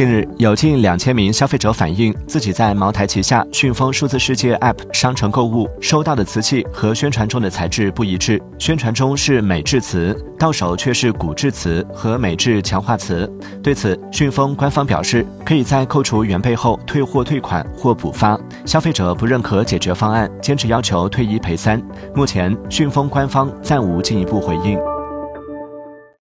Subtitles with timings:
[0.00, 8.40] 近日，有近两千名消费者反映，自己在茅台旗下讯丰数字世界 App 商城购物，收到的瓷器和宣传中的材质不一致。
[8.58, 13.30] 宣传中是美制瓷，到手却是古制瓷和美制强化瓷。
[13.62, 18.40] 对此，讯丰官方表示，可以在扣除原配后退货退款或补发。
[18.64, 21.78] 消费者不认可解决方案，坚持要求退一赔三。
[22.14, 24.78] 目前，讯丰官方暂无进一步回应。